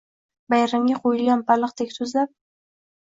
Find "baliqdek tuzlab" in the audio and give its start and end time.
1.53-2.33